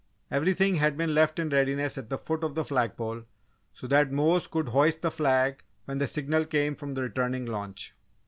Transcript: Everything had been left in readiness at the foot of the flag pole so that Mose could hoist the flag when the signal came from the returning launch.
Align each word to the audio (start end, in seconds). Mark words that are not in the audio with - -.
Everything 0.31 0.77
had 0.77 0.97
been 0.97 1.13
left 1.13 1.37
in 1.37 1.49
readiness 1.49 1.95
at 1.95 2.09
the 2.09 2.17
foot 2.17 2.43
of 2.43 2.55
the 2.55 2.65
flag 2.65 2.97
pole 2.97 3.21
so 3.71 3.85
that 3.85 4.11
Mose 4.11 4.47
could 4.47 4.69
hoist 4.69 5.03
the 5.03 5.11
flag 5.11 5.61
when 5.85 5.99
the 5.99 6.07
signal 6.07 6.45
came 6.45 6.75
from 6.75 6.95
the 6.95 7.03
returning 7.03 7.45
launch. 7.45 7.93